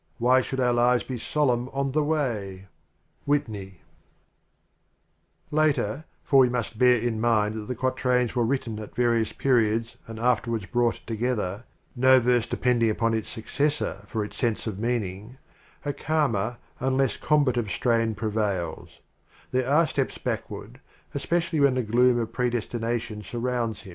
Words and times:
Why 0.17 0.41
should 0.41 0.59
our 0.59 0.73
lives 0.73 1.03
be 1.03 1.19
solemn 1.19 1.69
on 1.73 1.91
the 1.91 2.01
way 2.03 2.63
f 3.29 3.49
Later, 5.51 6.05
for 6.23 6.39
we 6.39 6.49
must 6.49 6.79
bear 6.79 6.97
in 6.99 7.21
mind 7.21 7.53
that 7.53 7.67
the 7.67 7.75
qua 7.75 7.91
trains 7.91 8.35
were 8.35 8.43
written 8.43 8.79
at 8.79 8.95
various 8.95 9.31
periods 9.31 9.97
and 10.07 10.17
after 10.17 10.49
wards 10.49 10.65
brought 10.65 11.05
together, 11.05 11.65
no 11.95 12.19
verse 12.19 12.47
depending 12.47 12.89
upon 12.89 13.13
its 13.13 13.29
successor 13.29 14.01
for 14.07 14.25
its 14.25 14.37
sense 14.37 14.65
of 14.65 14.79
meaning— 14.79 15.37
a 15.85 15.93
calmer 15.93 16.57
and 16.79 16.97
less 16.97 17.15
combative 17.15 17.69
strain 17.69 18.15
prevails, 18.15 19.01
There 19.51 19.69
are 19.69 19.85
steps 19.85 20.17
backward, 20.17 20.79
especially 21.13 21.59
when 21.59 21.75
the 21.75 21.83
gloom 21.83 22.17
of 22.17 22.33
predestination 22.33 23.21
surrounds 23.21 23.53
him:— 23.53 23.65
Payne's 23.69 23.79
Translation. 23.83 23.89